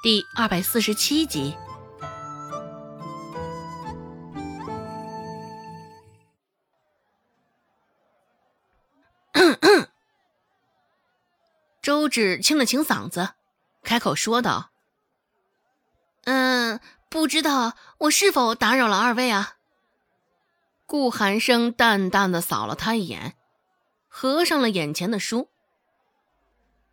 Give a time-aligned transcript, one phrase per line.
[0.00, 1.56] 第二百四十七集。
[11.82, 13.30] 周芷清了清嗓子，
[13.82, 14.70] 开口说道
[16.26, 16.78] ：“嗯，
[17.10, 19.56] 不知道我是否打扰了二位啊？”
[20.86, 23.36] 顾寒生淡淡的扫了他一眼，
[24.06, 25.50] 合上了眼前的书。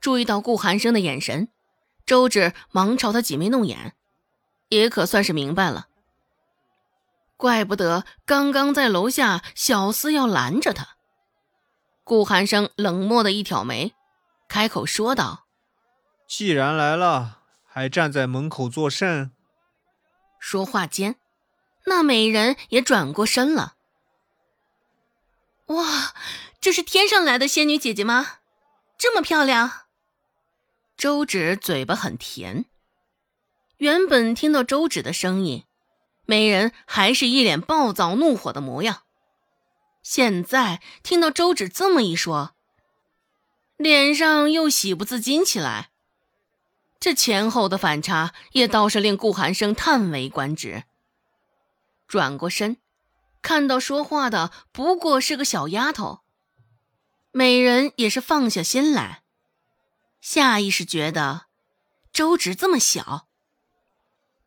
[0.00, 1.50] 注意到顾寒生的眼神。
[2.06, 3.94] 周芷忙朝他挤眉弄眼，
[4.68, 5.88] 也可算是明白了。
[7.36, 10.96] 怪不得刚刚在楼下小厮要拦着他。
[12.04, 13.92] 顾寒生冷漠的一挑眉，
[14.48, 15.46] 开口说道
[16.28, 19.32] ：“既然来了，还站在门口作甚？”
[20.38, 21.16] 说话间，
[21.86, 23.74] 那美人也转过身了。
[25.66, 26.14] 哇，
[26.60, 28.38] 这是天上来的仙女姐姐吗？
[28.96, 29.85] 这么漂亮！
[30.96, 32.64] 周芷嘴巴很甜。
[33.76, 35.64] 原本听到周芷的声音，
[36.24, 39.02] 美人还是一脸暴躁怒火的模样。
[40.02, 42.54] 现在听到周芷这么一说，
[43.76, 45.90] 脸上又喜不自禁起来。
[46.98, 50.84] 这前后的反差也倒是令顾寒生叹为观止。
[52.08, 52.78] 转过身，
[53.42, 56.20] 看到说话的不过是个小丫头，
[57.32, 59.24] 美人也是放下心来。
[60.28, 61.42] 下意识觉得，
[62.12, 63.28] 周芷这么小，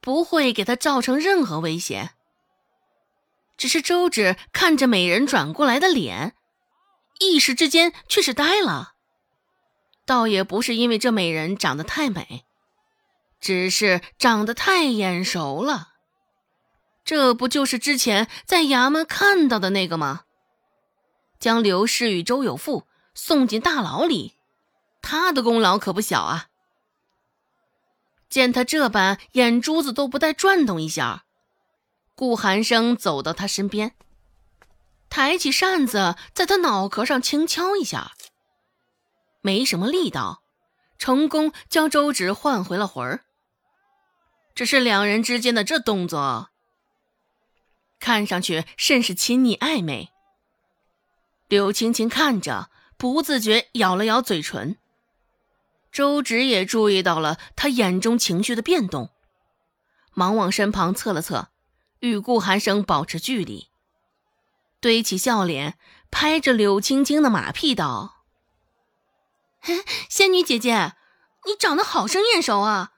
[0.01, 2.15] 不会给他造成任何危险。
[3.55, 6.35] 只是周芷看着美人转过来的脸，
[7.21, 8.95] 一时之间却是呆了。
[10.05, 12.43] 倒也不是因为这美人长得太美，
[13.39, 15.93] 只是长得太眼熟了。
[17.05, 20.25] 这不就是之前在衙门看到的那个吗？
[21.39, 24.35] 将刘氏与周有富送进大牢里。
[25.01, 26.47] 他的功劳可不小啊！
[28.29, 31.25] 见他这般，眼珠子都不带转动一下，
[32.13, 33.95] 顾寒生走到他身边，
[35.09, 38.11] 抬起扇子，在他脑壳上轻敲一下，
[39.41, 40.43] 没什么力道，
[40.99, 43.25] 成功将周芷唤回了魂儿。
[44.53, 46.49] 只是两人之间的这动作，
[47.99, 50.09] 看上去甚是亲昵暧昧。
[51.47, 54.77] 柳青青看着，不自觉咬了咬嘴唇。
[55.91, 59.09] 周芷也注意到了他眼中情绪的变动，
[60.13, 61.49] 忙往身旁侧了侧，
[61.99, 63.69] 与顾寒生保持距离，
[64.79, 65.77] 堆起笑脸，
[66.11, 68.23] 拍着柳青青的马屁道
[70.07, 70.93] ：“仙女姐姐，
[71.45, 72.93] 你长得好生眼熟啊，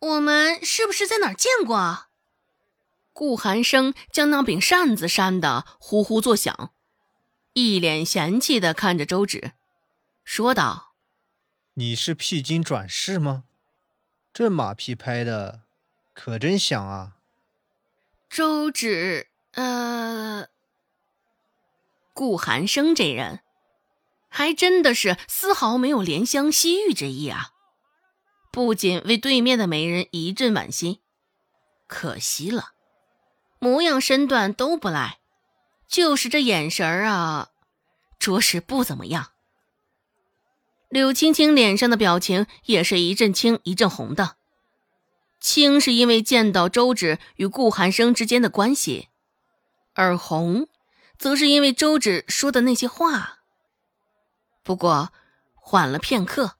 [0.00, 2.06] 我们是不是在哪儿见过？”
[3.12, 6.72] 顾寒生将那柄扇子扇得呼呼作响，
[7.52, 9.52] 一脸嫌弃的看着周芷，
[10.24, 10.93] 说道。
[11.76, 13.42] 你是屁精转世吗？
[14.32, 15.62] 这马屁拍的
[16.12, 17.16] 可真响啊！
[18.30, 20.46] 周芷，呃，
[22.12, 23.40] 顾寒生这人
[24.28, 27.50] 还真的是丝毫没有怜香惜玉之意啊！
[28.52, 31.00] 不仅为对面的美人一阵惋惜，
[31.88, 32.74] 可惜了，
[33.58, 35.18] 模样身段都不赖，
[35.88, 37.50] 就是这眼神啊，
[38.20, 39.32] 着实不怎么样。
[40.88, 44.36] 柳青青脸上的表情也是一阵青一阵红的，
[45.40, 49.08] 青是因为见到周芷与顾寒生之间的关系，
[49.94, 50.68] 而红，
[51.18, 53.38] 则是因为周芷说的那些话。
[54.62, 55.12] 不过，
[55.54, 56.52] 缓了片刻，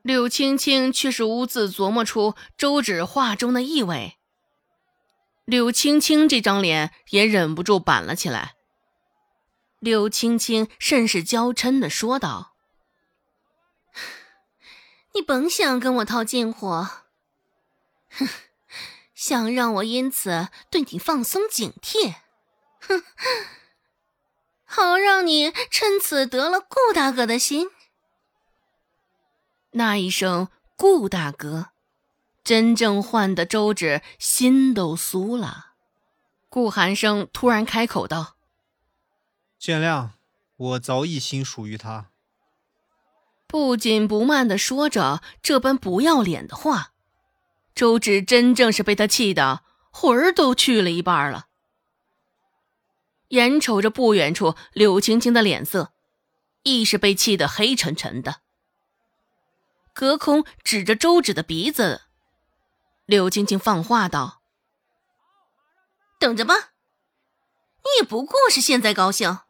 [0.00, 4.16] 柳青青却是兀自琢磨出周芷话中的意味。
[5.44, 8.54] 柳青青这张脸也忍不住板了起来。
[9.80, 12.51] 柳青青甚是娇嗔的说道。
[15.14, 16.70] 你甭想跟我套近乎，
[18.10, 18.28] 哼！
[19.14, 22.14] 想让我因此对你放松警惕，
[22.80, 23.04] 哼！
[24.64, 27.68] 好让你趁此得了顾大哥的心。
[29.72, 31.68] 那一声“顾大哥”，
[32.42, 35.72] 真正换得周芷心都酥了。
[36.48, 38.36] 顾寒生突然开口道
[39.58, 40.10] ：“见谅，
[40.56, 42.10] 我早已心属于他。”
[43.52, 46.92] 不紧不慢的说着这般不要脸的话，
[47.74, 51.48] 周芷真正是被他气得魂儿都去了一半了。
[53.28, 55.92] 眼瞅着不远处柳青青的脸色，
[56.62, 58.40] 亦是被气得黑沉沉的。
[59.92, 62.00] 隔空指着周芷的鼻子，
[63.04, 64.40] 柳青青放话道
[66.18, 66.54] ：“等着吧，
[67.84, 69.40] 你也不过是现在高兴，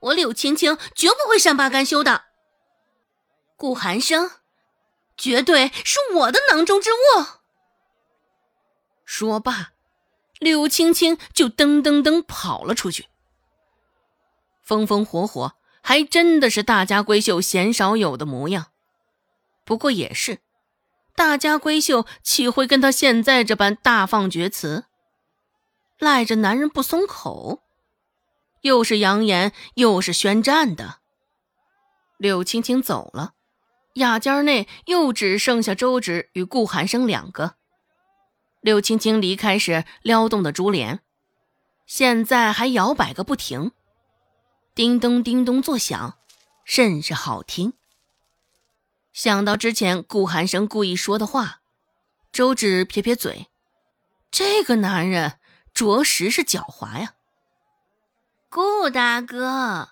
[0.00, 2.24] 我柳青青绝不会善罢甘休的。”
[3.56, 4.30] 顾寒生，
[5.16, 7.24] 绝对是我的囊中之物。
[9.04, 9.72] 说罢，
[10.38, 13.06] 柳青青就噔噔噔跑了出去。
[14.62, 18.66] 风风火火，还真的是大家闺秀鲜少有的模样。
[19.64, 20.40] 不过也是，
[21.14, 24.86] 大家闺秀岂会跟她现在这般大放厥词？
[25.98, 27.62] 赖着男人不松口，
[28.62, 31.00] 又是扬言又是宣战的。
[32.16, 33.34] 柳青青走了，
[33.94, 37.56] 雅间内又只剩下周芷与顾寒生两个。
[38.60, 41.00] 柳青青离开时撩动的珠帘，
[41.86, 43.72] 现在还摇摆个不停，
[44.74, 46.18] 叮咚叮咚作响，
[46.64, 47.74] 甚是好听。
[49.12, 51.60] 想到之前顾寒生故意说的话，
[52.32, 53.48] 周芷撇撇嘴，
[54.30, 55.38] 这个男人
[55.72, 57.14] 着实是狡猾呀。
[58.48, 59.90] 顾大哥，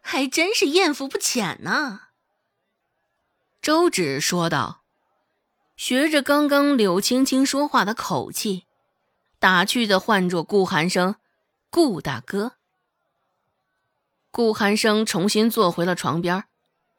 [0.00, 2.07] 还真是艳福不浅呢。
[3.60, 4.82] 周芷说道。
[5.76, 8.66] 学着刚刚柳青青说话的口气，
[9.38, 11.14] 打趣的唤作顾寒生，
[11.70, 12.54] 顾大哥。
[14.32, 16.44] 顾寒生重新坐回了床边，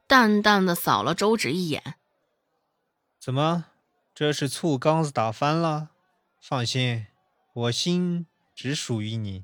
[0.07, 1.95] 淡淡的扫了周芷一眼。
[3.19, 3.65] 怎么，
[4.15, 5.89] 这是醋缸子打翻了？
[6.39, 7.07] 放心，
[7.51, 9.43] 我心只属于你。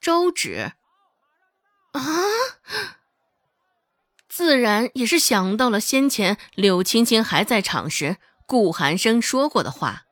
[0.00, 0.72] 周芷，
[1.92, 2.00] 啊。
[4.44, 10.04] 自然也是想到了先前柳青青还在场时，顾寒生说过的话。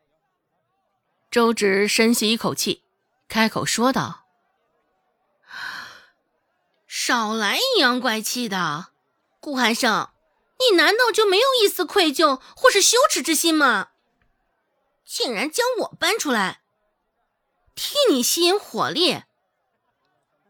[1.30, 2.82] 周芷深吸一口气，
[3.28, 4.24] 开口说道
[6.88, 8.92] ：“少来阴阳怪气的，
[9.38, 10.08] 顾寒生，
[10.58, 13.90] 你难道就没有一丝愧疚或是羞耻之心吗？
[15.04, 16.62] 竟然将我搬出来，
[17.74, 19.24] 替你吸引火力。”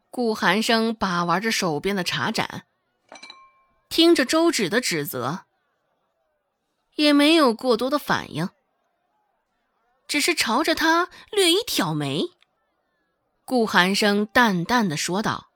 [0.08, 2.67] 顾寒生把玩着手边的茶盏。
[3.93, 5.41] 听着周芷的指责，
[6.94, 8.49] 也没有过多的反应，
[10.09, 12.31] 只是朝着他略一挑眉。
[13.44, 15.50] 顾寒生淡淡的说道：“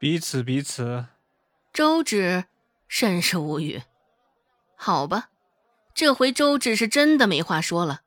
[0.00, 1.08] 彼此彼此。”
[1.74, 2.46] 周芷
[2.88, 3.82] 甚是无语。
[4.74, 5.28] 好吧，
[5.92, 8.00] 这回周芷是真的没话说了。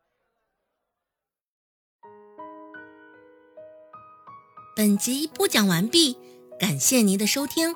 [4.75, 6.17] 本集播讲完毕，
[6.59, 7.75] 感谢您的收听。